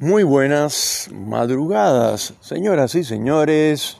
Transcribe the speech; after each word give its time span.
Muy 0.00 0.22
buenas 0.22 1.10
madrugadas, 1.12 2.32
señoras 2.40 2.94
y 2.94 3.02
señores. 3.02 3.96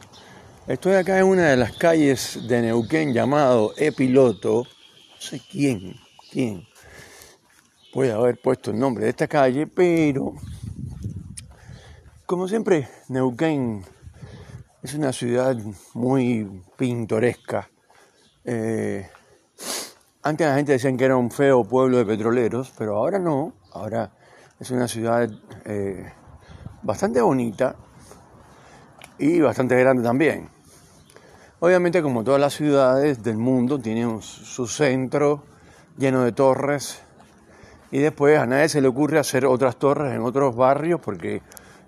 Estoy 0.68 0.94
acá 0.94 1.18
en 1.18 1.24
una 1.24 1.48
de 1.48 1.56
las 1.56 1.76
calles 1.76 2.38
de 2.46 2.62
Neuquén 2.62 3.12
llamado 3.12 3.72
Epiloto. 3.76 4.62
No 4.62 5.20
sé 5.20 5.42
quién, 5.50 5.96
quién 6.30 6.64
puede 7.92 8.12
haber 8.12 8.40
puesto 8.40 8.70
el 8.70 8.78
nombre 8.78 9.06
de 9.06 9.10
esta 9.10 9.26
calle, 9.26 9.66
pero 9.66 10.34
como 12.26 12.46
siempre, 12.46 12.88
Neuquén 13.08 13.84
es 14.84 14.94
una 14.94 15.12
ciudad 15.12 15.56
muy 15.94 16.62
pintoresca. 16.76 17.68
Eh, 18.44 19.04
antes 20.22 20.46
la 20.46 20.54
gente 20.54 20.70
decía 20.70 20.96
que 20.96 21.04
era 21.04 21.16
un 21.16 21.32
feo 21.32 21.64
pueblo 21.64 21.98
de 21.98 22.06
petroleros, 22.06 22.72
pero 22.78 22.98
ahora 22.98 23.18
no. 23.18 23.52
Ahora 23.72 24.12
es 24.60 24.70
una 24.70 24.88
ciudad 24.88 25.30
eh, 25.64 26.12
bastante 26.82 27.20
bonita 27.20 27.76
y 29.18 29.40
bastante 29.40 29.78
grande 29.78 30.02
también. 30.02 30.48
Obviamente, 31.60 32.02
como 32.02 32.24
todas 32.24 32.40
las 32.40 32.54
ciudades 32.54 33.22
del 33.22 33.36
mundo, 33.36 33.78
tiene 33.78 34.20
su 34.22 34.66
centro 34.66 35.44
lleno 35.96 36.24
de 36.24 36.32
torres 36.32 37.02
y 37.90 37.98
después 37.98 38.38
a 38.38 38.46
nadie 38.46 38.68
se 38.68 38.80
le 38.80 38.88
ocurre 38.88 39.18
hacer 39.18 39.46
otras 39.46 39.76
torres 39.76 40.14
en 40.14 40.22
otros 40.22 40.54
barrios 40.54 41.00
porque 41.00 41.42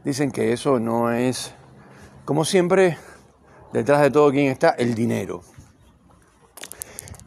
dicen 0.05 0.33
que 0.33 0.53
eso 0.53 0.81
no 0.81 1.13
es, 1.13 1.53
como 2.25 2.45
siempre, 2.45 2.99
detrás 3.73 4.01
de 4.01 4.11
todo 4.11 4.31
quien 4.31 4.47
está, 4.47 4.71
el 4.71 4.95
dinero. 4.95 5.43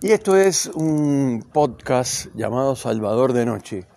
Y 0.01 0.11
esto 0.11 0.35
es 0.35 0.65
un 0.67 1.45
podcast 1.53 2.27
llamado 2.35 2.75
Salvador 2.75 3.31
de 3.31 3.45
Noche. 3.45 3.92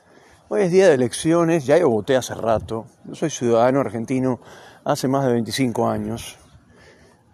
Hoy 0.49 0.63
es 0.63 0.71
día 0.71 0.87
de 0.87 0.95
elecciones, 0.95 1.67
ya 1.67 1.77
yo 1.77 1.91
voté 1.91 2.15
hace 2.15 2.33
rato. 2.33 2.87
Yo 3.03 3.17
soy 3.17 3.31
ciudadano 3.31 3.81
argentino 3.81 4.39
hace 4.85 5.09
más 5.09 5.27
de 5.27 5.33
25 5.33 5.89
años. 5.89 6.39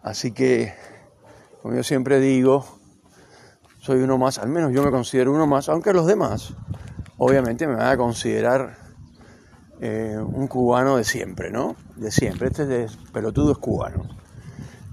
Así 0.03 0.33
que, 0.33 0.73
como 1.61 1.75
yo 1.75 1.83
siempre 1.83 2.21
digo, 2.21 2.65
soy 3.81 4.01
uno 4.01 4.17
más, 4.17 4.39
al 4.39 4.49
menos 4.49 4.73
yo 4.73 4.83
me 4.83 4.91
considero 4.91 5.31
uno 5.31 5.47
más, 5.47 5.69
aunque 5.69 5.93
los 5.93 6.07
demás, 6.07 6.55
obviamente, 7.19 7.67
me 7.67 7.75
van 7.75 7.89
a 7.89 7.99
considerar 7.99 8.79
eh, 9.83 10.17
un 10.19 10.49
cubano 10.49 10.97
de 10.97 11.05
siempre, 11.05 11.51
¿no? 11.51 11.77
De 11.97 12.11
siempre. 12.11 12.49
Este 12.49 12.65
de 12.65 12.89
pelotudo 13.13 13.53
es 13.53 13.59
cubano. 13.59 14.09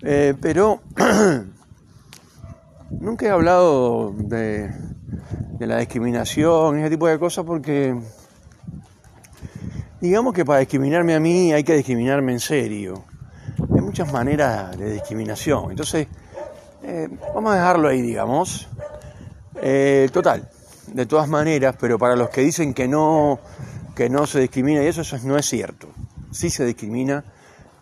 Eh, 0.01 0.33
pero 0.41 0.81
nunca 2.89 3.27
he 3.27 3.29
hablado 3.29 4.11
de 4.11 4.73
de 5.57 5.67
la 5.67 5.77
discriminación 5.77 6.79
ese 6.79 6.89
tipo 6.89 7.07
de 7.07 7.19
cosas 7.19 7.45
porque 7.45 7.95
digamos 10.01 10.33
que 10.33 10.45
para 10.45 10.59
discriminarme 10.59 11.15
a 11.15 11.19
mí 11.19 11.51
hay 11.51 11.63
que 11.63 11.75
discriminarme 11.75 12.31
en 12.33 12.39
serio. 12.39 13.03
Hay 13.73 13.81
muchas 13.81 14.11
maneras 14.11 14.77
de 14.77 14.93
discriminación. 14.93 15.71
Entonces, 15.71 16.07
eh, 16.83 17.09
vamos 17.33 17.51
a 17.51 17.55
dejarlo 17.55 17.89
ahí, 17.89 18.01
digamos. 18.01 18.67
Eh, 19.61 20.09
total, 20.13 20.49
de 20.87 21.05
todas 21.05 21.27
maneras, 21.27 21.75
pero 21.79 21.99
para 21.99 22.15
los 22.15 22.29
que 22.29 22.41
dicen 22.41 22.73
que 22.73 22.87
no, 22.87 23.39
que 23.95 24.09
no 24.09 24.25
se 24.25 24.39
discrimina 24.39 24.83
y 24.83 24.87
eso, 24.87 25.01
eso 25.01 25.17
no 25.23 25.37
es 25.37 25.45
cierto. 25.45 25.89
Sí 26.31 26.49
se 26.49 26.65
discrimina 26.65 27.25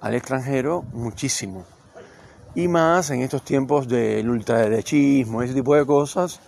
al 0.01 0.15
extranjero 0.15 0.83
muchísimo. 0.93 1.65
Y 2.55 2.67
más 2.67 3.11
en 3.11 3.21
estos 3.21 3.43
tiempos 3.43 3.87
del 3.87 4.27
ultraderechismo, 4.29 5.43
ese 5.43 5.53
tipo 5.53 5.75
de 5.75 5.85
cosas, 5.85 6.39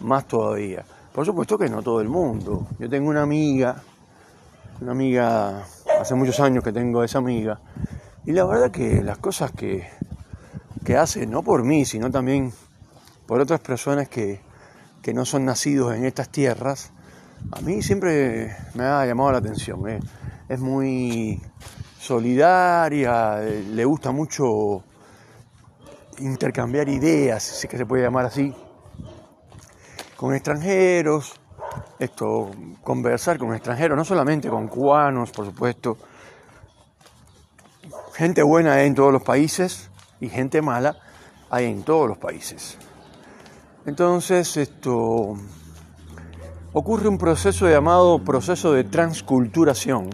más 0.00 0.26
todavía. 0.26 0.84
Por 1.12 1.26
supuesto 1.26 1.58
que 1.58 1.68
no 1.68 1.82
todo 1.82 2.00
el 2.00 2.08
mundo. 2.08 2.66
Yo 2.78 2.88
tengo 2.88 3.10
una 3.10 3.22
amiga, 3.22 3.82
una 4.80 4.92
amiga, 4.92 5.64
hace 6.00 6.14
muchos 6.14 6.40
años 6.40 6.64
que 6.64 6.72
tengo 6.72 7.02
esa 7.02 7.18
amiga, 7.18 7.60
y 8.24 8.32
la 8.32 8.44
verdad 8.44 8.70
que 8.70 9.02
las 9.02 9.18
cosas 9.18 9.52
que, 9.52 9.88
que 10.84 10.96
hace, 10.96 11.26
no 11.26 11.42
por 11.42 11.64
mí, 11.64 11.84
sino 11.84 12.10
también 12.10 12.52
por 13.26 13.40
otras 13.40 13.60
personas 13.60 14.08
que, 14.08 14.40
que 15.02 15.12
no 15.12 15.24
son 15.24 15.44
nacidos 15.44 15.94
en 15.94 16.04
estas 16.04 16.28
tierras, 16.28 16.92
a 17.52 17.60
mí 17.60 17.82
siempre 17.82 18.54
me 18.74 18.84
ha 18.84 19.04
llamado 19.06 19.32
la 19.32 19.38
atención. 19.38 19.88
¿eh? 19.88 20.00
Es 20.48 20.60
muy 20.60 21.40
solidaria, 21.98 23.38
le 23.38 23.84
gusta 23.84 24.12
mucho 24.12 24.82
intercambiar 26.18 26.88
ideas, 26.88 27.42
si 27.42 27.66
es 27.66 27.70
que 27.70 27.78
se 27.78 27.86
puede 27.86 28.02
llamar 28.02 28.26
así, 28.26 28.54
con 30.20 30.34
extranjeros, 30.34 31.32
esto, 31.98 32.50
conversar 32.82 33.38
con 33.38 33.54
extranjeros, 33.54 33.96
no 33.96 34.04
solamente 34.04 34.50
con 34.50 34.68
cubanos, 34.68 35.30
por 35.30 35.46
supuesto. 35.46 35.96
Gente 38.12 38.42
buena 38.42 38.74
hay 38.74 38.86
en 38.88 38.94
todos 38.94 39.14
los 39.14 39.22
países 39.22 39.88
y 40.20 40.28
gente 40.28 40.60
mala 40.60 40.98
hay 41.48 41.64
en 41.64 41.84
todos 41.84 42.06
los 42.06 42.18
países. 42.18 42.76
Entonces, 43.86 44.58
esto 44.58 45.38
ocurre 46.74 47.08
un 47.08 47.16
proceso 47.16 47.66
llamado 47.66 48.22
proceso 48.22 48.74
de 48.74 48.84
transculturación, 48.84 50.10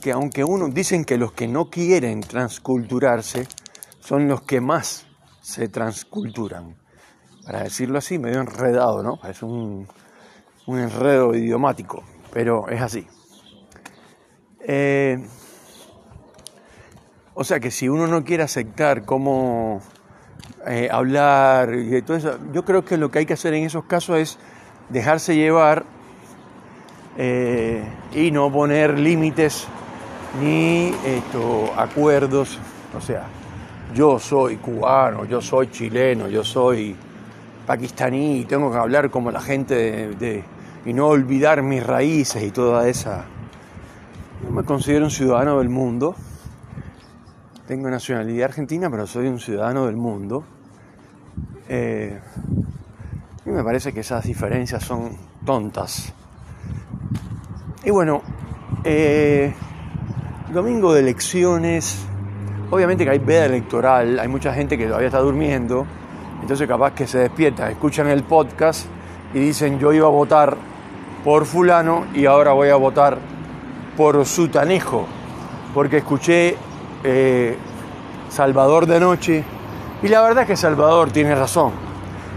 que 0.00 0.12
aunque 0.12 0.44
uno 0.44 0.68
dicen 0.68 1.04
que 1.04 1.18
los 1.18 1.32
que 1.32 1.48
no 1.48 1.68
quieren 1.68 2.20
transculturarse 2.20 3.48
son 3.98 4.28
los 4.28 4.42
que 4.42 4.60
más 4.60 5.04
se 5.42 5.68
transculturan 5.68 6.76
para 7.46 7.62
decirlo 7.62 7.98
así, 7.98 8.18
medio 8.18 8.40
enredado, 8.40 9.04
¿no? 9.04 9.16
Parece 9.18 9.44
un, 9.44 9.86
un 10.66 10.78
enredo 10.78 11.32
idiomático, 11.34 12.02
pero 12.32 12.68
es 12.68 12.82
así. 12.82 13.06
Eh, 14.60 15.24
o 17.34 17.44
sea 17.44 17.60
que 17.60 17.70
si 17.70 17.88
uno 17.88 18.08
no 18.08 18.24
quiere 18.24 18.42
aceptar 18.42 19.04
cómo 19.04 19.80
eh, 20.66 20.88
hablar 20.90 21.72
y 21.74 22.02
todo 22.02 22.16
eso, 22.16 22.38
yo 22.52 22.64
creo 22.64 22.84
que 22.84 22.96
lo 22.96 23.12
que 23.12 23.20
hay 23.20 23.26
que 23.26 23.34
hacer 23.34 23.54
en 23.54 23.64
esos 23.64 23.84
casos 23.84 24.18
es 24.18 24.38
dejarse 24.88 25.36
llevar 25.36 25.84
eh, 27.16 27.84
y 28.12 28.32
no 28.32 28.50
poner 28.50 28.98
límites 28.98 29.68
ni 30.42 30.92
esto, 31.04 31.72
acuerdos. 31.76 32.58
O 32.96 33.00
sea, 33.00 33.26
yo 33.94 34.18
soy 34.18 34.56
cubano, 34.56 35.24
yo 35.26 35.40
soy 35.40 35.70
chileno, 35.70 36.28
yo 36.28 36.42
soy 36.42 36.96
pakistaní 37.66 38.38
y 38.40 38.44
tengo 38.44 38.70
que 38.70 38.78
hablar 38.78 39.10
como 39.10 39.30
la 39.30 39.40
gente 39.40 39.74
de, 40.14 40.44
y 40.84 40.92
no 40.92 41.08
olvidar 41.08 41.62
mis 41.62 41.84
raíces 41.84 42.42
y 42.42 42.50
toda 42.50 42.88
esa. 42.88 43.24
Yo 44.44 44.50
me 44.50 44.62
considero 44.62 45.04
un 45.04 45.10
ciudadano 45.10 45.58
del 45.58 45.68
mundo. 45.68 46.14
Tengo 47.66 47.90
nacionalidad 47.90 48.50
argentina, 48.50 48.88
pero 48.88 49.06
soy 49.06 49.26
un 49.26 49.40
ciudadano 49.40 49.86
del 49.86 49.96
mundo. 49.96 50.44
Eh, 51.68 52.20
y 53.44 53.50
me 53.50 53.64
parece 53.64 53.92
que 53.92 54.00
esas 54.00 54.24
diferencias 54.24 54.84
son 54.84 55.16
tontas. 55.44 56.12
Y 57.84 57.90
bueno, 57.90 58.22
eh, 58.84 59.52
domingo 60.52 60.92
de 60.94 61.00
elecciones, 61.00 62.06
obviamente 62.70 63.04
que 63.04 63.10
hay 63.10 63.18
veda 63.18 63.46
electoral, 63.46 64.20
hay 64.20 64.28
mucha 64.28 64.52
gente 64.52 64.78
que 64.78 64.86
todavía 64.86 65.08
está 65.08 65.20
durmiendo 65.20 65.86
entonces 66.46 66.68
capaz 66.68 66.92
que 66.92 67.08
se 67.08 67.18
despiertan, 67.18 67.72
escuchan 67.72 68.06
el 68.06 68.22
podcast 68.22 68.86
y 69.34 69.40
dicen 69.40 69.80
yo 69.80 69.92
iba 69.92 70.06
a 70.06 70.10
votar 70.10 70.56
por 71.24 71.44
fulano 71.44 72.06
y 72.14 72.26
ahora 72.26 72.52
voy 72.52 72.68
a 72.68 72.76
votar 72.76 73.18
por 73.96 74.24
Sutanejo, 74.24 75.08
porque 75.74 75.96
escuché 75.96 76.56
eh, 77.02 77.56
Salvador 78.28 78.86
de 78.86 79.00
noche 79.00 79.42
y 80.04 80.06
la 80.06 80.22
verdad 80.22 80.44
es 80.44 80.46
que 80.50 80.56
Salvador 80.56 81.10
tiene 81.10 81.34
razón, 81.34 81.72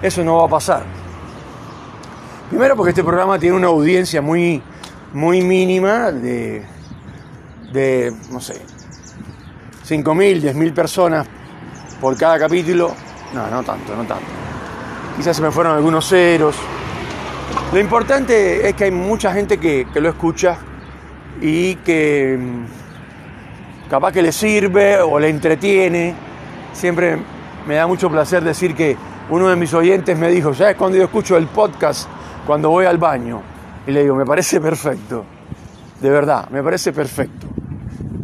eso 0.01 0.23
no 0.23 0.37
va 0.37 0.45
a 0.45 0.49
pasar. 0.49 0.81
Primero 2.49 2.75
porque 2.75 2.89
este 2.89 3.03
programa 3.03 3.37
tiene 3.37 3.57
una 3.57 3.67
audiencia 3.67 4.23
muy, 4.23 4.59
muy 5.13 5.43
mínima 5.43 6.11
de, 6.11 6.65
de 7.71 8.11
no 8.31 8.41
sé, 8.41 8.59
5.000, 9.87 10.51
10.000 10.51 10.73
personas 10.73 11.27
por 12.01 12.17
cada 12.17 12.39
capítulo 12.39 12.95
no, 13.33 13.47
no 13.49 13.63
tanto, 13.63 13.95
no 13.95 14.03
tanto. 14.03 14.25
Quizás 15.17 15.35
se 15.35 15.41
me 15.41 15.51
fueron 15.51 15.75
algunos 15.75 16.07
ceros. 16.07 16.55
Lo 17.71 17.79
importante 17.79 18.67
es 18.67 18.73
que 18.73 18.85
hay 18.85 18.91
mucha 18.91 19.33
gente 19.33 19.57
que, 19.57 19.85
lo 19.95 20.09
escucha 20.09 20.57
y 21.41 21.75
que 21.75 22.37
mm, 22.39 23.89
capaz 23.89 24.11
que 24.11 24.21
le 24.21 24.31
sirve 24.31 24.99
o 25.01 25.19
le 25.19 25.29
entretiene. 25.29 26.15
Siempre 26.73 27.17
me 27.67 27.75
da 27.75 27.85
mucho 27.85 28.09
placer 28.09 28.43
decir 28.43 28.73
que 28.73 28.97
uno 29.29 29.49
de 29.49 29.55
mis 29.55 29.73
oyentes 29.73 30.17
me 30.17 30.29
dijo, 30.29 30.53
¿sabes 30.53 30.75
cuando 30.75 30.97
yo 30.97 31.03
escucho 31.03 31.37
el 31.37 31.47
podcast? 31.47 32.09
Cuando 32.47 32.69
voy 32.69 32.85
al 32.85 32.97
baño. 32.97 33.41
Y 33.85 33.91
le 33.91 34.03
digo, 34.03 34.15
me 34.15 34.25
parece 34.25 34.59
perfecto. 34.59 35.25
De 36.01 36.09
verdad, 36.09 36.49
me 36.49 36.63
parece 36.63 36.91
perfecto. 36.93 37.47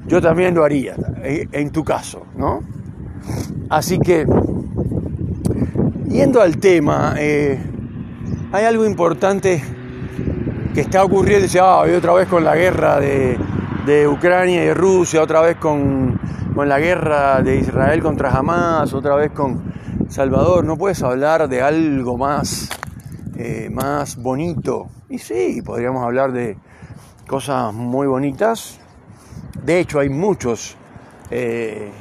Yo 0.07 0.21
también 0.21 0.55
lo 0.55 0.63
haría, 0.63 0.95
eh, 1.23 1.47
en 1.51 1.71
tu 1.71 1.83
caso, 1.83 2.25
¿no? 2.35 2.61
Así 3.69 3.99
que 3.99 4.25
Yendo 6.07 6.41
al 6.41 6.57
tema, 6.57 7.15
eh, 7.17 7.59
hay 8.51 8.65
algo 8.65 8.85
importante 8.85 9.61
que 10.73 10.81
está 10.81 11.03
ocurriendo, 11.03 11.43
dice, 11.43 11.59
ah, 11.59 11.83
otra 11.97 12.13
vez 12.13 12.27
con 12.27 12.43
la 12.43 12.55
guerra 12.55 12.99
de, 12.99 13.37
de 13.85 14.07
Ucrania 14.07 14.65
y 14.65 14.73
Rusia, 14.73 15.21
otra 15.21 15.41
vez 15.41 15.57
con, 15.57 16.19
la 16.55 16.79
guerra 16.79 17.41
de 17.41 17.57
Israel 17.57 18.01
contra 18.01 18.29
Hamas, 18.29 18.93
otra 18.93 19.15
vez 19.15 19.31
con 19.31 19.73
Salvador. 20.09 20.65
No 20.65 20.77
puedes 20.77 21.03
hablar 21.03 21.47
de 21.47 21.61
algo 21.61 22.17
más, 22.17 22.69
eh, 23.37 23.69
más 23.71 24.15
bonito. 24.15 24.87
Y 25.09 25.19
sí, 25.19 25.61
podríamos 25.63 26.03
hablar 26.03 26.31
de 26.31 26.57
cosas 27.27 27.73
muy 27.73 28.07
bonitas. 28.07 28.79
De 29.63 29.79
hecho, 29.79 29.99
hay 29.99 30.09
muchos, 30.09 30.77
eh, 31.29 31.91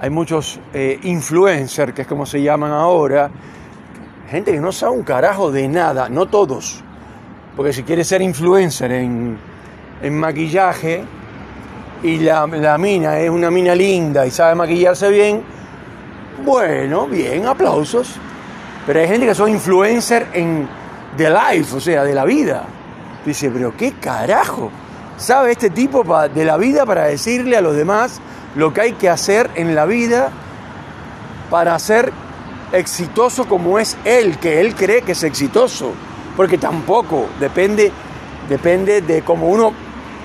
hay 0.00 0.10
muchos 0.10 0.60
eh, 0.72 0.98
influencers, 1.02 1.92
que 1.92 2.02
es 2.02 2.08
como 2.08 2.24
se 2.24 2.40
llaman 2.40 2.70
ahora, 2.70 3.30
gente 4.30 4.52
que 4.52 4.60
no 4.60 4.70
sabe 4.70 4.92
un 4.92 5.02
carajo 5.02 5.50
de 5.50 5.66
nada, 5.68 6.08
no 6.08 6.26
todos. 6.26 6.82
Porque 7.56 7.72
si 7.72 7.82
quieres 7.82 8.06
ser 8.06 8.22
influencer 8.22 8.92
en, 8.92 9.38
maquillaje 10.12 11.02
y 12.04 12.18
la, 12.18 12.46
mina 12.78 13.18
es 13.18 13.30
una 13.30 13.50
mina 13.50 13.74
linda 13.74 14.24
y 14.24 14.30
sabe 14.30 14.54
maquillarse 14.54 15.10
bien, 15.10 15.42
bueno, 16.44 17.08
bien, 17.08 17.46
aplausos. 17.46 18.14
Pero 18.86 19.00
hay 19.00 19.08
gente 19.08 19.26
que 19.26 19.34
son 19.34 19.50
influencer 19.50 20.28
en 20.32 20.68
the 21.16 21.28
life, 21.28 21.74
o 21.74 21.80
sea, 21.80 22.04
de 22.04 22.14
la 22.14 22.24
vida. 22.24 22.64
Dice, 23.26 23.50
pero 23.50 23.76
qué 23.76 23.94
carajo. 23.94 24.70
¿Sabe 25.18 25.50
este 25.50 25.68
tipo 25.68 26.04
de 26.32 26.44
la 26.44 26.56
vida 26.56 26.86
para 26.86 27.06
decirle 27.06 27.56
a 27.56 27.60
los 27.60 27.74
demás 27.74 28.20
lo 28.54 28.72
que 28.72 28.82
hay 28.82 28.92
que 28.92 29.08
hacer 29.08 29.50
en 29.56 29.74
la 29.74 29.84
vida 29.84 30.30
para 31.50 31.76
ser 31.80 32.12
exitoso 32.70 33.48
como 33.48 33.80
es 33.80 33.96
él, 34.04 34.38
que 34.38 34.60
él 34.60 34.76
cree 34.76 35.02
que 35.02 35.12
es 35.12 35.24
exitoso? 35.24 35.92
Porque 36.36 36.56
tampoco 36.56 37.26
depende, 37.40 37.90
depende 38.48 39.00
de 39.00 39.22
cómo 39.22 39.48
uno 39.48 39.72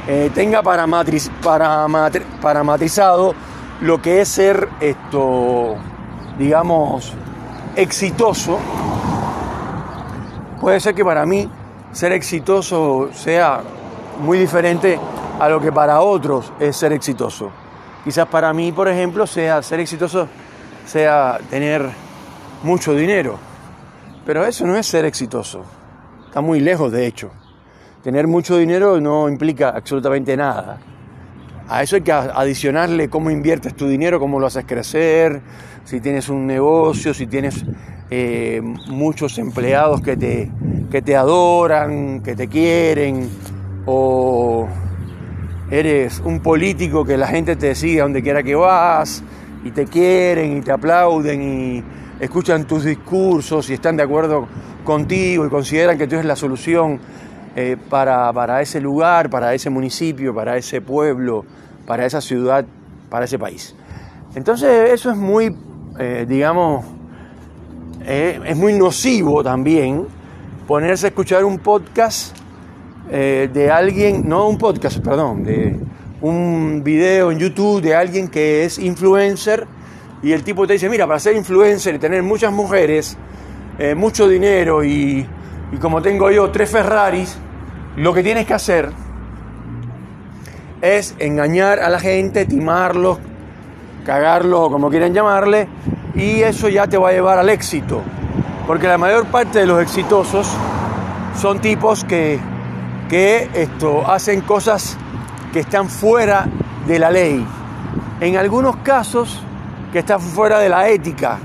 eh, 0.08 0.30
tenga 0.32 0.62
parametriz, 0.62 1.32
paramatrizado 1.42 3.34
lo 3.82 4.00
que 4.00 4.22
es 4.22 4.30
ser 4.30 4.70
esto, 4.80 5.76
digamos, 6.38 7.14
exitoso. 7.76 8.60
Puede 10.62 10.80
ser 10.80 10.94
que 10.94 11.04
para 11.04 11.26
mí 11.26 11.50
ser 11.92 12.12
exitoso 12.12 13.10
sea 13.12 13.64
muy 14.20 14.38
diferente 14.38 15.00
a 15.40 15.50
lo 15.50 15.60
que 15.60 15.72
para 15.72 16.02
otros 16.02 16.52
es 16.60 16.76
ser 16.76 16.94
exitoso. 16.94 17.52
Quizás 18.04 18.28
para 18.28 18.54
mí, 18.54 18.72
por 18.72 18.88
ejemplo, 18.88 19.26
sea 19.26 19.62
ser 19.62 19.80
exitoso 19.80 20.28
sea 20.86 21.40
tener 21.50 21.90
mucho 22.64 22.94
dinero. 22.94 23.38
Pero 24.26 24.46
eso 24.46 24.66
no 24.66 24.76
es 24.76 24.86
ser 24.86 25.06
exitoso. 25.06 25.64
Está 26.28 26.42
muy 26.42 26.60
lejos, 26.60 26.92
de 26.92 27.06
hecho. 27.06 27.32
Tener 28.04 28.28
mucho 28.28 28.58
dinero 28.58 29.00
no 29.00 29.30
implica 29.30 29.70
absolutamente 29.70 30.36
nada. 30.36 30.80
A 31.68 31.82
eso 31.82 31.96
hay 31.96 32.02
que 32.02 32.12
adicionarle 32.12 33.10
cómo 33.10 33.32
inviertes 33.32 33.76
tu 33.76 33.88
dinero, 33.88 34.20
cómo 34.20 34.40
lo 34.40 34.48
haces 34.48 34.66
crecer, 34.66 35.42
si 35.86 36.02
tienes 36.02 36.28
un 36.28 36.46
negocio, 36.46 37.14
si 37.14 37.28
tienes 37.28 37.64
eh, 38.10 38.62
muchos 38.90 39.38
empleados 39.38 40.02
que 40.02 40.18
te, 40.18 40.52
que 40.92 41.02
te 41.02 41.16
adoran, 41.16 42.22
que 42.22 42.36
te 42.36 42.50
quieren, 42.50 43.30
o 43.86 44.68
eres 45.70 46.22
un 46.24 46.40
político 46.40 47.04
que 47.04 47.18
la 47.18 47.28
gente 47.28 47.56
te 47.56 47.76
sigue 47.76 48.02
donde 48.02 48.22
quiera 48.22 48.44
que 48.44 48.56
vas 48.56 49.24
y 49.64 49.72
te 49.72 49.86
quieren 49.86 50.58
y 50.58 50.62
te 50.62 50.72
aplauden 50.72 51.42
y 51.42 51.84
escuchan 52.20 52.66
tus 52.66 52.84
discursos 52.84 53.70
y 53.70 53.74
están 53.74 53.98
de 53.98 54.04
acuerdo 54.04 54.48
contigo 54.84 55.46
y 55.46 55.50
consideran 55.50 55.98
que 55.98 56.08
tú 56.08 56.16
eres 56.16 56.26
la 56.26 56.36
solución 56.36 57.00
eh, 57.56 57.78
para, 57.90 58.62
ese 58.62 58.82
lugar, 58.82 59.30
para 59.30 59.54
ese 59.54 59.70
municipio, 59.70 60.34
para 60.34 60.58
ese 60.58 60.82
pueblo, 60.82 61.46
para 61.86 62.06
esa 62.06 62.22
ciudad, 62.22 62.66
para 63.10 63.26
ese 63.26 63.38
país. 63.38 63.76
Entonces 64.36 64.92
eso 64.92 65.12
es 65.12 65.18
muy, 65.18 65.56
eh, 66.00 66.26
digamos, 66.28 66.86
eh, 68.06 68.40
es 68.46 68.58
muy 68.58 68.74
nocivo 68.74 69.44
también 69.44 70.08
ponerse 70.68 71.08
a 71.08 71.10
escuchar 71.10 71.46
un 71.46 71.60
podcast 71.60 72.36
de 73.10 73.72
alguien, 73.72 74.28
no 74.28 74.48
un 74.48 74.58
podcast, 74.58 75.00
perdón, 75.00 75.44
de 75.44 75.80
un 76.22 76.82
video 76.84 77.32
en 77.32 77.40
YouTube 77.40 77.82
de 77.82 77.96
alguien 77.96 78.28
que 78.28 78.64
es 78.64 78.80
influencer 78.80 79.68
y 80.22 80.32
el 80.32 80.44
tipo 80.44 80.66
te 80.66 80.74
dice, 80.74 80.90
mira, 80.90 81.06
para 81.06 81.20
ser 81.20 81.36
influencer 81.36 81.96
y 81.96 82.00
tener 82.00 82.24
muchas 82.24 82.52
mujeres, 82.52 83.18
mucho 83.96 84.28
dinero 84.28 84.84
y, 84.84 85.28
y 85.72 85.78
como 85.78 86.02
tengo 86.02 86.32
yo 86.32 86.50
tres 86.50 86.70
Ferraris, 86.70 87.38
lo 87.98 88.14
que 88.14 88.24
tienes 88.24 88.46
que 88.46 88.54
hacer 88.54 88.90
es 90.82 91.16
engañar 91.20 91.80
a 91.80 91.90
la 91.90 92.00
gente, 92.00 92.46
timarlos, 92.46 93.18
cagarlos 94.06 94.60
o 94.60 94.70
como 94.70 94.90
quieran 94.90 95.14
llamarle, 95.14 95.68
y 96.14 96.42
eso 96.42 96.68
ya 96.68 96.88
te 96.88 96.98
va 96.98 97.10
a 97.10 97.12
llevar 97.14 97.40
al 97.40 97.50
éxito. 97.50 98.02
Porque 98.68 98.88
la 98.88 98.98
mayor 98.98 99.26
parte 99.28 99.60
de 99.60 99.66
los 99.66 99.82
exitosos 99.82 100.48
son 101.40 101.60
tipos 101.60 102.04
que, 102.04 102.38
que 103.14 103.48
esto, 103.54 104.10
hacen 104.10 104.42
cosas 104.42 104.98
que 105.54 105.60
están 105.60 105.88
fuera 105.88 106.48
de 106.88 106.98
la 106.98 107.12
ley. 107.12 107.46
En 108.20 108.38
algunos 108.38 108.78
casos 108.78 109.40
que 109.92 110.00
están 110.00 110.20
fuera 110.20 110.58
de 110.58 110.68
la 110.68 110.90
ética, 110.90 111.38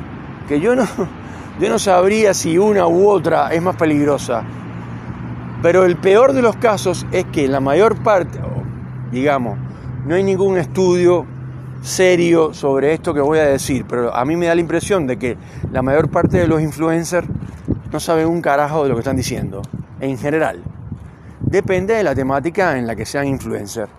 que 0.49 0.61
yo 0.61 0.75
no, 0.75 0.87
yo 1.61 1.69
no 1.69 1.79
sabría 1.79 2.33
si 2.33 2.57
una 2.57 2.87
u 2.87 3.07
otra 3.07 3.53
es 3.53 3.61
más 3.61 3.77
peligrosa. 3.77 4.45
Pero 5.61 5.85
el 5.85 5.99
peor 5.99 6.33
de 6.33 6.41
los 6.41 6.57
casos 6.57 7.05
es 7.13 7.27
que 7.27 7.47
la 7.49 7.61
mayor 7.61 8.03
parte, 8.03 8.41
digamos, 9.13 9.59
no 10.07 10.15
hay 10.15 10.25
ningún 10.25 10.57
estudio 10.57 11.27
serio 11.83 12.55
sobre 12.55 12.95
esto 12.95 13.13
que 13.13 13.21
voy 13.21 13.41
a 13.41 13.45
decir, 13.45 13.85
pero 13.87 14.15
a 14.15 14.25
mí 14.25 14.37
me 14.37 14.47
da 14.47 14.55
la 14.55 14.63
impresión 14.63 15.07
de 15.07 15.19
que 15.19 15.37
la 15.71 15.83
mayor 15.83 16.09
parte 16.09 16.39
de 16.39 16.49
los 16.49 16.63
influencers 16.63 17.29
no 17.93 18.01
saben 18.01 18.27
un 18.27 18.41
carajo 18.41 18.85
de 18.85 18.89
lo 18.89 18.95
que 18.95 19.01
están 19.01 19.17
diciendo, 19.17 19.61
en 20.01 20.17
general. 20.17 20.63
Depende 21.41 21.95
de 21.95 22.03
la 22.03 22.15
temática 22.15 22.77
en 22.77 22.87
la 22.87 22.97
que 22.97 23.07
sean 23.07 23.27
influencers. 23.27 23.91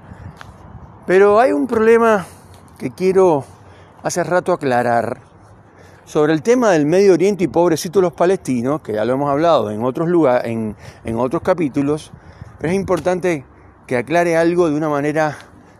Pero 1.06 1.40
hay 1.40 1.52
un 1.52 1.68
problema 1.68 2.26
que 2.78 2.92
quiero 2.92 3.44
hace 4.04 4.24
rato 4.24 4.54
aclarar 4.54 5.22
sobre 6.06 6.34
el 6.34 6.42
tema 6.42 6.72
del 6.72 6.86
Medio 6.86 7.14
Oriente 7.14 7.44
y 7.44 7.48
pobrecitos 7.48 8.02
los 8.02 8.14
palestinos, 8.14 8.82
que 8.82 8.94
ya 8.94 9.06
lo 9.06 9.14
hemos 9.14 9.30
hablado 9.30 9.72
en 9.72 9.84
otros 9.84 10.10
lugares, 10.10 10.50
en, 10.52 10.76
en 11.04 11.18
otros 11.18 11.42
capítulos, 11.42 12.12
pero 12.58 12.72
es 12.72 12.76
importante 12.76 13.46
que 13.88 13.98
aclare 13.98 14.38
algo 14.38 14.70
de 14.70 14.76
una 14.76 14.90
manera 14.90 15.38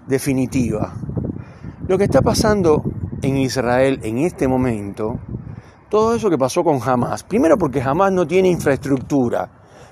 definitiva. 0.08 0.94
Lo 1.88 1.98
que 1.98 2.06
está 2.06 2.22
pasando 2.22 2.84
en 3.22 3.38
Israel 3.38 4.00
en 4.04 4.20
este 4.20 4.48
momento, 4.48 5.20
todo 5.90 6.16
eso 6.16 6.30
que 6.30 6.38
pasó 6.38 6.64
con 6.64 6.80
Hamas, 6.84 7.24
primero 7.24 7.58
porque 7.58 7.82
Hamas 7.82 8.12
no 8.12 8.28
tiene 8.28 8.50
infraestructura 8.50 9.50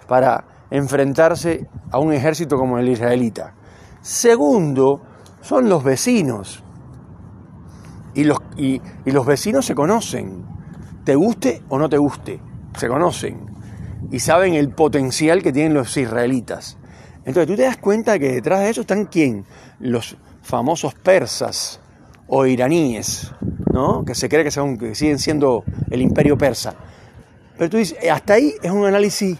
para 0.08 0.57
enfrentarse 0.72 1.68
a 1.92 2.00
un 2.00 2.14
ejército 2.14 2.58
como 2.58 2.78
el 2.78 2.90
israelita. 2.90 3.54
Segundo, 4.02 5.02
son 5.42 5.70
los 5.70 5.84
vecinos. 5.84 6.64
Y 8.14 8.24
los, 8.24 8.40
y, 8.58 8.82
los 9.06 9.26
vecinos 9.26 9.66
se 9.66 9.76
conocen, 9.76 10.44
te 11.04 11.16
guste 11.16 11.62
o 11.70 11.78
no 11.78 11.88
te 11.88 11.98
guste, 11.98 12.42
se 12.76 12.88
conocen 12.88 13.46
y 14.12 14.20
saben 14.20 14.56
el 14.56 14.70
potencial 14.70 15.44
que 15.44 15.52
tienen 15.52 15.74
los 15.74 15.96
israelitas. 15.98 16.78
Entonces 17.26 17.48
tú 17.48 17.56
te 17.56 17.64
das 17.64 17.78
cuenta 17.78 18.18
que 18.18 18.32
detrás 18.32 18.62
de 18.62 18.70
eso 18.70 18.82
están 18.82 19.06
quién? 19.06 19.46
Los 19.80 20.18
famosos 20.42 20.96
persas 20.96 21.80
o 22.28 22.46
iraníes, 22.46 23.32
¿no? 23.72 24.04
Que 24.04 24.16
se 24.16 24.30
cree 24.30 24.44
que, 24.44 24.52
son, 24.52 24.78
que 24.78 24.96
siguen 24.96 25.20
siendo 25.20 25.64
el 25.92 26.02
imperio 26.02 26.38
persa. 26.38 26.76
Pero 27.58 27.70
tú 27.70 27.78
dices, 27.78 27.98
hasta 28.10 28.36
ahí 28.36 28.54
es 28.62 28.72
un 28.72 28.86
análisis 28.86 29.38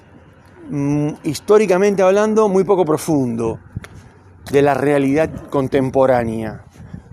mm, 0.70 1.10
históricamente 1.24 2.04
hablando 2.04 2.48
muy 2.50 2.64
poco 2.64 2.86
profundo 2.86 3.60
de 4.52 4.62
la 4.62 4.74
realidad 4.74 5.30
contemporánea. 5.50 6.64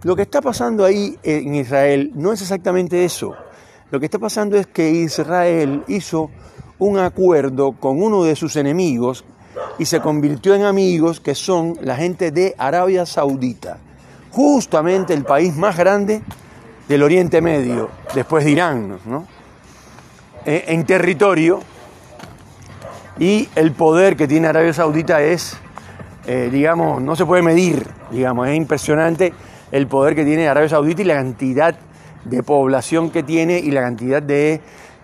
Lo 0.03 0.15
que 0.15 0.23
está 0.23 0.41
pasando 0.41 0.85
ahí 0.85 1.19
en 1.23 1.55
Israel 1.55 2.13
no 2.15 2.33
es 2.33 2.43
exactamente 2.43 3.05
eso. 3.05 3.35
Lo 3.91 3.99
que 4.01 4.07
está 4.07 4.19
pasando 4.19 4.57
es 4.57 4.67
que 4.67 4.91
Israel 4.91 5.85
hizo 5.89 6.31
un 6.79 6.99
acuerdo 6.99 7.73
con 7.73 8.03
uno 8.03 8.25
de 8.25 8.37
sus 8.37 8.57
enemigos 8.57 9.25
y 9.79 9.85
se 9.85 10.01
convirtió 10.01 10.55
en 10.55 10.65
amigos 10.65 11.21
que 11.21 11.35
son 11.35 11.79
la 11.83 11.97
gente 11.97 12.31
de 12.31 12.55
Arabia 12.59 13.07
Saudita, 13.07 13.79
justamente 14.31 15.15
el 15.15 15.25
país 15.25 15.57
más 15.57 15.77
grande 15.77 16.23
del 16.89 17.03
Oriente 17.03 17.41
Medio, 17.41 17.89
después 18.15 18.45
de 18.45 18.51
Irán, 18.51 18.99
¿no? 19.07 19.27
Eh, 20.45 20.65
en 20.69 20.85
territorio 20.85 21.61
y 23.19 23.49
el 23.55 23.73
poder 23.73 24.17
que 24.17 24.27
tiene 24.27 24.49
Arabia 24.49 24.73
Saudita 24.73 25.23
es, 25.23 25.57
eh, 26.27 26.49
digamos, 26.51 27.01
no 27.01 27.15
se 27.17 27.25
puede 27.25 27.43
medir, 27.43 27.87
digamos, 28.11 28.49
es 28.49 28.57
impresionante 28.57 29.33
el 29.71 29.87
poder 29.87 30.15
que 30.15 30.25
tiene 30.25 30.49
Arabia 30.49 30.69
Saudita 30.69 31.03
y 31.03 31.05
la 31.05 31.15
cantidad 31.15 31.77
de 32.25 32.43
población 32.43 33.11
que 33.11 33.23
tiene 33.23 33.59
y 33.59 33.71
la 33.71 33.83
cantidad 33.83 34.23
de 34.23 34.61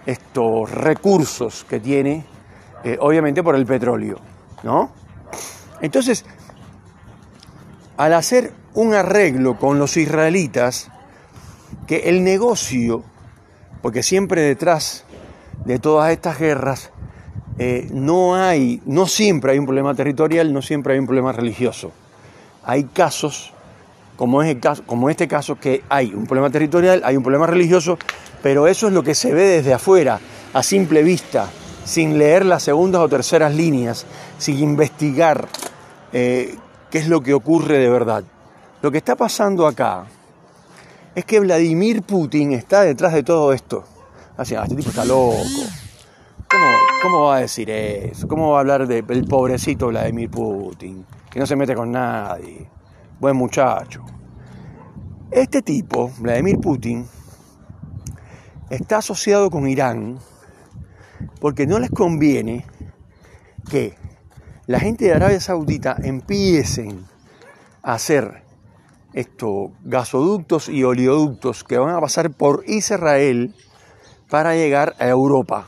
estos 0.07 0.71
recursos 0.71 1.65
que 1.69 1.79
tiene, 1.79 2.25
eh, 2.85 2.97
obviamente 3.01 3.43
por 3.43 3.55
el 3.55 3.67
petróleo, 3.67 4.19
¿no? 4.63 4.91
Entonces, 5.81 6.25
al 7.97 8.15
hacer 8.15 8.53
un 8.75 8.95
arreglo 8.95 9.59
con 9.59 9.79
los 9.79 9.97
israelitas, 9.97 10.91
que 11.87 12.09
el 12.09 12.25
negocio, 12.25 13.03
porque 13.83 14.03
siempre 14.03 14.43
detrás 14.43 15.05
de 15.65 15.79
todas 15.79 16.11
estas 16.11 16.39
guerras, 16.39 16.91
eh, 17.63 17.91
no 17.93 18.37
hay, 18.37 18.81
no 18.87 19.07
siempre 19.07 19.53
hay 19.53 19.59
un 19.59 19.67
problema 19.67 19.95
territorial, 19.95 20.51
no 20.51 20.63
siempre 20.63 20.95
hay 20.95 20.99
un 20.99 21.05
problema 21.05 21.31
religioso. 21.31 21.93
Hay 22.65 22.85
casos, 22.85 23.53
como, 24.17 24.43
es 24.43 24.49
el 24.49 24.61
caso, 24.61 24.83
como 24.87 25.11
este 25.11 25.29
caso, 25.29 25.61
que 25.61 25.85
hay 25.91 26.15
un 26.15 26.25
problema 26.25 26.49
territorial, 26.49 27.03
hay 27.05 27.19
un 27.19 27.23
problema 27.23 27.47
religioso, 27.47 27.99
pero 28.43 28.67
eso 28.67 28.87
es 28.87 28.95
lo 28.95 29.03
que 29.03 29.15
se 29.15 29.35
ve 29.35 29.47
desde 29.47 29.75
afuera, 29.75 30.21
a 30.55 30.63
simple 30.63 31.03
vista, 31.03 31.51
sin 31.85 32.17
leer 32.17 32.47
las 32.47 32.63
segundas 32.63 33.03
o 33.03 33.11
terceras 33.11 33.55
líneas, 33.55 34.07
sin 34.39 34.59
investigar 34.61 35.47
eh, 36.15 36.57
qué 36.91 36.97
es 36.97 37.09
lo 37.09 37.21
que 37.21 37.35
ocurre 37.35 37.77
de 37.77 37.91
verdad. 37.91 38.25
Lo 38.81 38.91
que 38.91 38.97
está 38.97 39.17
pasando 39.17 39.67
acá 39.67 40.07
es 41.15 41.27
que 41.27 41.39
Vladimir 41.41 42.05
Putin 42.05 42.53
está 42.53 42.81
detrás 42.85 43.13
de 43.13 43.23
todo 43.23 43.53
esto. 43.53 43.85
Así, 44.39 44.55
ah, 44.55 44.63
este 44.63 44.77
tipo 44.77 44.89
está 44.89 45.05
loco. 45.05 45.37
¿Cómo, 46.49 46.90
va 47.09 47.37
a 47.37 47.41
decir 47.41 47.71
eso? 47.71 48.29
¿Cómo 48.29 48.51
va 48.51 48.59
a 48.59 48.61
hablar 48.61 48.87
del 48.87 49.25
pobrecito 49.25 49.89
Vladimir 49.89 50.31
Putin? 50.31 51.05
Que 51.31 51.41
no 51.41 51.47
se 51.47 51.57
mete 51.57 51.75
con 51.75 51.91
nadie. 51.91 52.69
Buen 53.19 53.37
muchacho. 53.37 54.05
Este 55.31 55.63
tipo, 55.63 56.11
Vladimir 56.19 56.59
Putin, 56.59 57.07
está 58.69 58.99
asociado 58.99 59.51
con 59.51 59.69
Irán 59.69 60.19
porque 61.41 61.67
no 61.67 61.79
les 61.79 61.91
conviene 61.91 62.65
que 63.71 63.95
la 64.67 64.81
gente 64.81 65.07
de 65.07 65.15
Arabia 65.15 65.41
Saudita 65.41 65.97
empiecen 66.03 67.05
a 67.83 67.95
hacer 67.95 68.45
estos 69.13 69.71
gasoductos 69.83 70.69
y 70.69 70.85
oleoductos 70.85 71.65
que 71.65 71.79
van 71.79 71.95
a 71.95 72.01
pasar 72.01 72.31
por 72.31 72.63
Israel 72.67 73.55
para 74.29 74.55
llegar 74.55 74.95
a 74.99 75.09
Europa. 75.09 75.67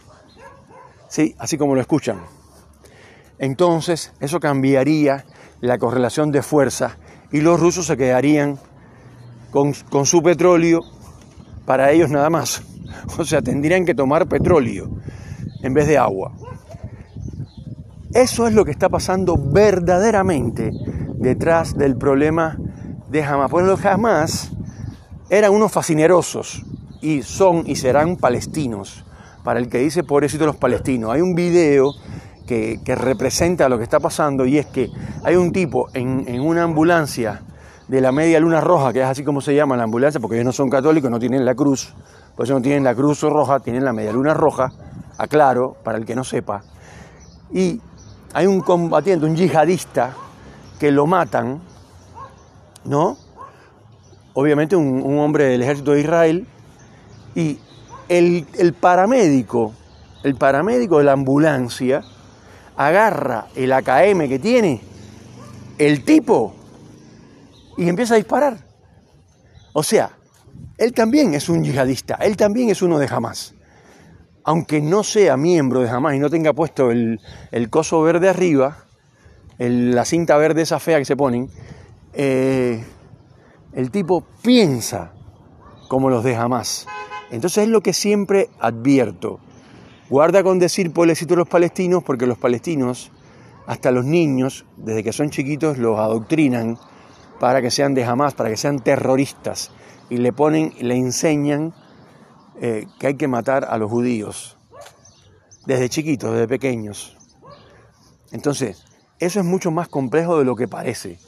Sí, 1.13 1.37
así 1.39 1.59
como 1.59 1.75
lo 1.75 1.81
escuchan. 1.83 2.23
Entonces, 3.39 4.15
eso 4.21 4.41
cambiaría 4.41 5.27
la 5.61 5.77
correlación 5.77 6.33
de 6.33 6.41
fuerza 6.41 6.97
y 7.31 7.43
los 7.43 7.61
rusos 7.61 7.85
se 7.85 7.99
quedarían 7.99 8.59
con, 9.51 9.75
con 9.91 10.07
su 10.07 10.23
petróleo 10.23 10.81
para 11.67 11.91
ellos 11.91 12.09
nada 12.09 12.31
más. 12.31 12.63
O 13.19 13.27
sea, 13.27 13.43
tendrían 13.43 13.85
que 13.85 13.95
tomar 13.95 14.27
petróleo 14.27 14.89
en 15.63 15.75
vez 15.75 15.87
de 15.87 15.99
agua. 15.99 16.33
Eso 18.15 18.47
es 18.47 18.55
lo 18.55 18.65
que 18.65 18.71
está 18.71 18.89
pasando 18.89 19.37
verdaderamente 19.37 20.71
detrás 21.17 21.77
del 21.77 21.99
problema 21.99 22.57
de 23.11 23.23
Hamas. 23.23 23.51
Pues 23.51 23.67
los 23.67 23.85
Hamas 23.85 24.53
eran 25.29 25.53
unos 25.53 25.73
fascinerosos 25.73 26.65
y 27.03 27.21
son 27.21 27.65
y 27.67 27.77
serán 27.77 28.17
palestinos. 28.17 29.05
Para 29.45 29.59
el 29.59 29.69
que 29.69 29.79
dice 29.79 30.05
pobrecito 30.05 30.47
los 30.47 30.57
palestinos, 30.57 31.11
hay 31.11 31.21
un 31.21 31.35
video 31.35 31.95
que, 32.47 32.81
representa 32.97 33.69
lo 33.69 33.79
que 33.79 33.85
está 33.85 33.99
pasando 33.99 34.45
y 34.45 34.59
es 34.59 34.67
que 34.67 34.91
hay 35.25 35.37
un 35.37 35.53
tipo 35.53 35.89
en, 35.95 36.41
una 36.41 36.65
ambulancia 36.65 37.43
de 37.89 38.01
la 38.01 38.13
media 38.13 38.41
luna 38.41 38.61
roja, 38.61 38.93
que 38.93 39.01
es 39.01 39.07
así 39.07 39.25
como 39.25 39.41
se 39.41 39.55
llama 39.55 39.77
la 39.77 39.85
ambulancia, 39.85 40.21
porque 40.21 40.37
ellos 40.37 40.47
no 40.47 40.53
son 40.53 40.71
católicos, 40.71 41.11
no 41.11 41.19
tienen 41.19 41.45
la 41.45 41.55
cruz, 41.55 41.95
por 42.37 42.47
eso 42.47 42.55
no 42.55 42.63
tienen 42.63 42.85
la 42.85 42.95
cruz 42.95 43.23
roja, 43.23 43.61
tienen 43.61 43.85
la 43.85 43.93
media 43.93 44.13
luna 44.13 44.35
roja, 44.35 44.73
aclaro, 45.19 45.77
para 45.83 45.99
el 45.99 46.05
que 46.05 46.15
no 46.15 46.25
sepa. 46.25 46.63
Y 47.53 47.81
hay 48.33 48.47
un 48.47 48.61
combatiente, 48.61 49.27
un 49.27 49.37
yihadista, 49.37 50.15
que 50.79 50.91
lo 50.91 51.07
matan, 51.07 51.61
¿no? 52.85 53.17
Obviamente 54.35 54.75
un, 54.75 55.19
hombre 55.19 55.45
del 55.45 55.63
ejército 55.63 55.93
de 55.93 56.01
Israel, 56.01 56.47
y 57.35 57.59
el, 58.09 58.47
el 58.59 58.73
paramédico, 58.73 59.75
el 60.23 60.35
paramédico 60.35 60.99
de 60.99 61.05
la 61.05 61.13
ambulancia, 61.13 62.03
agarra 62.77 63.47
el 63.55 63.73
AKM 63.73 64.29
que 64.29 64.39
tiene 64.39 64.81
el 65.79 66.05
tipo 66.05 66.55
y 67.77 67.89
empieza 67.89 68.15
a 68.15 68.17
disparar. 68.17 68.59
O 69.73 69.83
sea, 69.83 70.11
él 70.79 70.93
también 70.93 71.35
es 71.35 71.49
un 71.49 71.65
yihadista, 71.65 72.15
él 72.17 72.37
también 72.37 72.71
es 72.71 72.83
uno 72.83 72.99
de 72.99 73.07
Hamas 73.07 73.55
aunque 74.45 74.81
no 74.81 75.05
sea 75.05 75.37
miembro 75.37 75.81
de 75.81 75.89
Hamas 75.89 76.15
y 76.15 76.19
no 76.19 76.31
tenga 76.31 76.53
puesto 76.53 76.91
el, 76.91 77.21
coso 77.71 78.03
verde 78.03 78.29
arriba, 78.29 78.85
la 79.59 80.05
cinta 80.05 80.37
verde 80.37 80.63
esa 80.63 80.81
fea 80.81 80.99
que 80.99 81.05
se 81.05 81.17
ponen, 81.17 81.49
eh, 82.13 82.85
el 83.73 83.91
tipo 83.91 84.25
piensa 84.43 85.13
como 85.89 86.11
los 86.11 86.25
de 86.25 86.35
Hamas. 86.37 86.87
Entonces 87.33 87.65
es 87.65 87.69
lo 87.71 87.81
que 87.81 87.95
siempre 87.95 88.51
advierto. 88.61 89.41
Guarda 90.11 90.43
con 90.43 90.59
decir 90.59 90.93
pobrecito 90.93 91.35
los 91.35 91.49
palestinos, 91.49 92.05
porque 92.05 92.27
los 92.27 92.37
palestinos, 92.37 93.11
hasta 93.67 93.91
los 93.91 94.05
niños, 94.05 94.67
desde 94.77 95.03
que 95.03 95.13
son 95.15 95.31
chiquitos, 95.31 95.79
los 95.79 95.99
adoctrinan 95.99 96.79
para 97.41 97.63
que 97.63 97.71
sean 97.71 97.95
de 97.95 98.05
Hamas, 98.05 98.35
para 98.35 98.51
que 98.51 98.59
sean 98.59 98.81
terroristas. 98.81 99.73
Y 100.11 100.19
le 100.19 100.35
ponen, 100.35 100.75
le 100.79 100.95
enseñan 100.95 101.73
eh, 102.61 102.87
que 103.01 103.07
hay 103.07 103.15
que 103.15 103.29
matar 103.29 103.65
a 103.65 103.79
los 103.79 103.91
judíos, 103.91 104.59
desde 105.65 105.89
chiquitos, 105.89 106.33
desde 106.33 106.47
pequeños. 106.47 107.17
Entonces, 108.31 108.85
eso 109.19 109.41
es 109.41 109.47
mucho 109.47 109.71
más 109.71 109.89
complejo 109.89 110.39
de 110.39 110.45
lo 110.45 110.55
que 110.55 110.69
parece, 110.69 111.19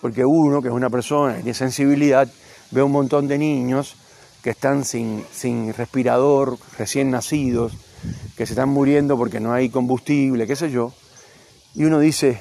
porque 0.00 0.24
uno, 0.24 0.62
que 0.62 0.68
es 0.68 0.74
una 0.74 0.88
persona 0.88 1.34
que 1.34 1.42
tiene 1.42 1.54
sensibilidad, 1.54 2.26
ve 2.70 2.82
un 2.82 2.92
montón 2.92 3.28
de 3.28 3.36
niños 3.36 3.96
que 4.42 4.50
están 4.50 4.84
sin, 4.84 5.24
sin 5.32 5.72
respirador, 5.74 6.58
recién 6.78 7.10
nacidos, 7.10 7.72
que 8.36 8.46
se 8.46 8.52
están 8.54 8.70
muriendo 8.70 9.16
porque 9.16 9.40
no 9.40 9.52
hay 9.52 9.68
combustible, 9.68 10.46
qué 10.46 10.56
sé 10.56 10.70
yo, 10.70 10.92
y 11.74 11.84
uno 11.84 11.98
dice, 11.98 12.40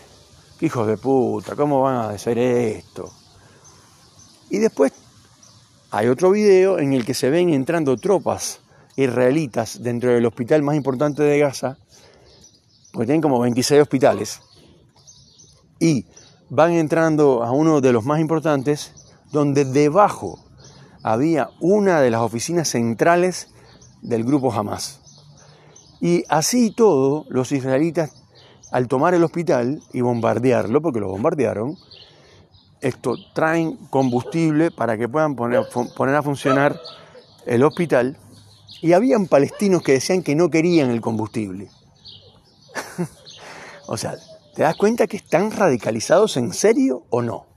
hijos 0.61 0.87
de 0.87 0.97
puta, 0.97 1.55
¿cómo 1.55 1.81
van 1.81 1.95
a 1.95 2.09
hacer 2.09 2.37
esto? 2.37 3.11
Y 4.49 4.57
después 4.57 4.93
hay 5.91 6.07
otro 6.07 6.31
video 6.31 6.79
en 6.79 6.93
el 6.93 7.05
que 7.05 7.13
se 7.13 7.29
ven 7.29 7.49
entrando 7.49 7.97
tropas 7.97 8.61
israelitas 8.95 9.81
dentro 9.83 10.11
del 10.11 10.25
hospital 10.25 10.63
más 10.63 10.75
importante 10.75 11.23
de 11.23 11.39
Gaza, 11.39 11.77
porque 12.91 13.07
tienen 13.07 13.21
como 13.21 13.39
26 13.39 13.81
hospitales, 13.81 14.41
y 15.79 16.05
van 16.49 16.73
entrando 16.73 17.43
a 17.43 17.51
uno 17.51 17.81
de 17.81 17.93
los 17.93 18.05
más 18.05 18.19
importantes, 18.19 18.93
donde 19.31 19.65
debajo 19.65 20.39
había 21.03 21.49
una 21.59 22.01
de 22.01 22.11
las 22.11 22.21
oficinas 22.21 22.69
centrales 22.69 23.49
del 24.01 24.23
grupo 24.23 24.51
Hamas. 24.53 24.99
Y 26.01 26.23
así 26.29 26.71
todo, 26.71 27.25
los 27.29 27.51
israelitas, 27.51 28.11
al 28.71 28.87
tomar 28.87 29.13
el 29.13 29.23
hospital 29.23 29.81
y 29.93 30.01
bombardearlo, 30.01 30.81
porque 30.81 30.99
lo 30.99 31.09
bombardearon, 31.09 31.77
esto 32.81 33.15
traen 33.33 33.75
combustible 33.89 34.71
para 34.71 34.97
que 34.97 35.09
puedan 35.09 35.35
poner, 35.35 35.63
poner 35.97 36.15
a 36.15 36.23
funcionar 36.23 36.79
el 37.45 37.63
hospital 37.63 38.17
y 38.81 38.93
habían 38.93 39.27
palestinos 39.27 39.81
que 39.81 39.93
decían 39.93 40.23
que 40.23 40.35
no 40.35 40.49
querían 40.49 40.89
el 40.89 41.01
combustible. 41.01 41.69
o 43.87 43.97
sea, 43.97 44.15
¿te 44.55 44.63
das 44.63 44.75
cuenta 44.77 45.07
que 45.07 45.17
están 45.17 45.51
radicalizados 45.51 46.37
en 46.37 46.53
serio 46.53 47.03
o 47.09 47.21
no? 47.21 47.48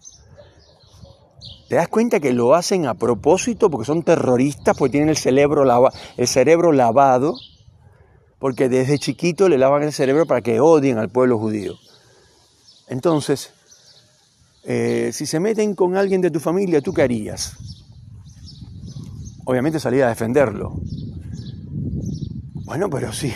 ¿Te 1.73 1.77
das 1.77 1.89
cuenta 1.89 2.21
que 2.21 2.35
lo 2.35 2.55
hacen 2.55 2.85
a 2.85 2.93
propósito 2.93 3.71
porque 3.71 3.87
son 3.87 4.03
terroristas, 4.03 4.77
porque 4.77 4.93
tienen 4.93 5.09
el 5.09 5.17
cerebro, 5.17 5.65
lavado? 5.65 7.35
Porque 8.39 8.69
desde 8.69 8.99
chiquito 8.99 9.49
le 9.49 9.57
lavan 9.57 9.83
el 9.83 9.95
cerebro 9.95 10.27
para 10.27 10.43
que 10.43 10.61
odien 10.61 10.99
al 10.99 11.09
pueblo 11.09 11.39
judío. 11.39 11.79
Entonces, 12.89 13.55
eh, 14.65 15.13
si 15.15 15.25
se 15.25 15.41
meten 15.41 15.75
con 15.75 15.97
alguien 15.97 16.21
de 16.21 16.31
tu 16.31 16.41
familia, 16.41 16.83
¿tú 16.83 16.93
qué 16.93 17.01
harías? 17.01 17.57
Obviamente 19.47 19.81
salir 19.81 20.05
a 20.05 20.11
defenderlo. 20.11 20.75
Bueno, 22.67 22.91
pero 22.91 23.15
si, 23.15 23.33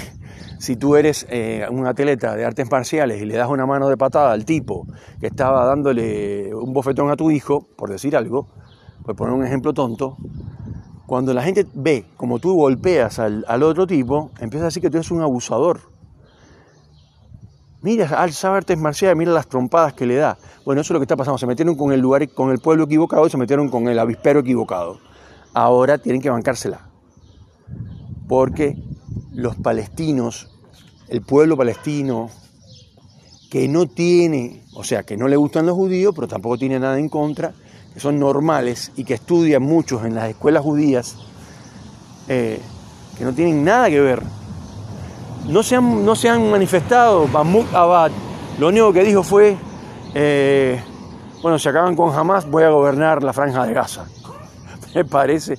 si 0.58 0.76
tú 0.76 0.96
eres 0.96 1.26
eh, 1.30 1.66
un 1.70 1.86
atleta 1.86 2.34
de 2.34 2.44
artes 2.44 2.70
marciales 2.70 3.20
y 3.20 3.26
le 3.26 3.36
das 3.36 3.48
una 3.48 3.66
mano 3.66 3.88
de 3.88 3.96
patada 3.96 4.32
al 4.32 4.44
tipo 4.44 4.86
que 5.20 5.26
estaba 5.26 5.64
dándole 5.64 6.54
un 6.54 6.72
bofetón 6.72 7.10
a 7.10 7.16
tu 7.16 7.30
hijo, 7.30 7.66
por 7.76 7.90
decir 7.90 8.16
algo, 8.16 8.48
por 9.04 9.16
poner 9.16 9.34
un 9.34 9.44
ejemplo 9.44 9.72
tonto, 9.72 10.16
cuando 11.06 11.32
la 11.34 11.42
gente 11.42 11.66
ve 11.74 12.04
como 12.16 12.38
tú 12.38 12.54
golpeas 12.54 13.18
al, 13.18 13.44
al 13.48 13.62
otro 13.62 13.86
tipo, 13.86 14.30
empieza 14.40 14.64
a 14.64 14.68
decir 14.68 14.82
que 14.82 14.90
tú 14.90 14.96
eres 14.96 15.10
un 15.10 15.22
abusador 15.22 15.96
Mira, 17.86 18.08
al 18.20 18.32
saber 18.32 18.58
artes 18.58 18.78
marciales, 18.78 19.16
mira 19.16 19.30
las 19.30 19.46
trompadas 19.46 19.92
que 19.92 20.06
le 20.06 20.16
da. 20.16 20.36
Bueno, 20.64 20.80
eso 20.80 20.92
es 20.92 20.94
lo 20.94 20.98
que 20.98 21.04
está 21.04 21.14
pasando. 21.14 21.38
Se 21.38 21.46
metieron 21.46 21.76
con 21.76 21.92
el 21.92 22.00
lugar, 22.00 22.28
con 22.30 22.50
el 22.50 22.58
pueblo 22.58 22.82
equivocado 22.82 23.24
y 23.28 23.30
se 23.30 23.36
metieron 23.36 23.68
con 23.68 23.86
el 23.86 23.96
avispero 24.00 24.40
equivocado. 24.40 24.98
Ahora 25.54 25.96
tienen 25.96 26.20
que 26.20 26.28
bancársela. 26.28 26.80
Porque 28.26 28.76
los 29.36 29.54
palestinos, 29.54 30.48
el 31.08 31.20
pueblo 31.20 31.58
palestino, 31.58 32.30
que 33.50 33.68
no 33.68 33.86
tiene, 33.86 34.64
o 34.74 34.82
sea, 34.82 35.02
que 35.02 35.16
no 35.16 35.28
le 35.28 35.36
gustan 35.36 35.66
los 35.66 35.74
judíos, 35.74 36.14
pero 36.14 36.26
tampoco 36.26 36.56
tiene 36.56 36.80
nada 36.80 36.98
en 36.98 37.10
contra, 37.10 37.52
que 37.92 38.00
son 38.00 38.18
normales 38.18 38.92
y 38.96 39.04
que 39.04 39.14
estudian 39.14 39.62
muchos 39.62 40.04
en 40.04 40.14
las 40.14 40.30
escuelas 40.30 40.62
judías, 40.62 41.16
eh, 42.28 42.60
que 43.18 43.24
no 43.24 43.34
tienen 43.34 43.62
nada 43.62 43.90
que 43.90 44.00
ver. 44.00 44.22
No 45.48 45.62
se 45.62 45.76
han, 45.76 46.04
no 46.04 46.16
se 46.16 46.30
han 46.30 46.50
manifestado, 46.50 47.26
Mahmoud 47.28 47.66
Abad, 47.74 48.10
lo 48.58 48.68
único 48.68 48.90
que 48.90 49.04
dijo 49.04 49.22
fue, 49.22 49.58
eh, 50.14 50.80
bueno, 51.42 51.58
si 51.58 51.68
acaban 51.68 51.94
con 51.94 52.12
Hamas, 52.14 52.50
voy 52.50 52.64
a 52.64 52.70
gobernar 52.70 53.22
la 53.22 53.34
franja 53.34 53.66
de 53.66 53.74
Gaza. 53.74 54.06
Me 54.94 55.04
parece 55.04 55.58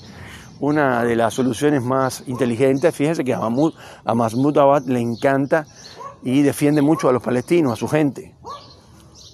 una 0.59 1.03
de 1.03 1.15
las 1.15 1.33
soluciones 1.33 1.83
más 1.83 2.23
inteligentes. 2.27 2.93
Fíjense 2.95 3.23
que 3.23 3.33
a 3.33 3.39
Mahmoud, 3.39 3.73
a 4.05 4.61
Abad 4.61 4.85
le 4.85 4.99
encanta 4.99 5.65
y 6.23 6.41
defiende 6.41 6.81
mucho 6.81 7.09
a 7.09 7.13
los 7.13 7.21
palestinos, 7.21 7.73
a 7.73 7.75
su 7.75 7.87
gente. 7.87 8.35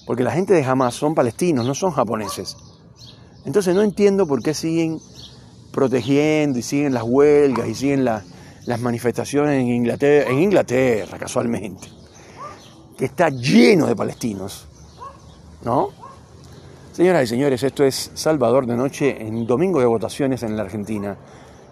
Porque 0.05 0.23
la 0.23 0.31
gente 0.31 0.53
de 0.53 0.63
Hamas 0.63 0.95
son 0.95 1.15
palestinos, 1.15 1.65
no 1.65 1.73
son 1.73 1.91
japoneses. 1.91 2.57
Entonces 3.45 3.73
no 3.73 3.81
entiendo 3.81 4.27
por 4.27 4.41
qué 4.41 4.53
siguen 4.53 4.99
protegiendo 5.71 6.59
y 6.59 6.61
siguen 6.61 6.93
las 6.93 7.03
huelgas 7.03 7.67
y 7.67 7.75
siguen 7.75 8.05
las 8.05 8.79
manifestaciones 8.81 9.61
en 9.61 10.39
Inglaterra 10.39 11.17
casualmente, 11.17 11.87
que 12.97 13.05
está 13.05 13.29
lleno 13.29 13.87
de 13.87 13.95
palestinos. 13.95 14.67
¿No? 15.63 16.02
Señoras 16.93 17.23
y 17.23 17.27
señores, 17.27 17.63
esto 17.63 17.83
es 17.83 18.11
Salvador 18.13 18.67
de 18.67 18.77
Noche 18.77 19.19
en 19.19 19.47
domingo 19.47 19.79
de 19.79 19.87
votaciones 19.87 20.43
en 20.43 20.55
la 20.55 20.61
Argentina. 20.61 21.17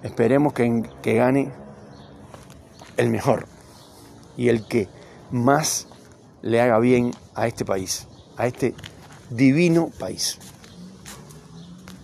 Esperemos 0.02 0.52
que, 0.52 1.14
gane 1.14 1.52
el 2.98 3.12
mejor 3.12 3.46
y 4.36 4.50
el 4.50 4.66
que 4.66 4.88
más 5.30 5.88
le 6.42 6.60
haga 6.60 6.80
bien 6.80 7.12
a 7.36 7.46
este 7.46 7.66
país, 7.66 8.08
a 8.36 8.48
este 8.48 8.74
divino 9.30 9.92
país. 10.00 10.40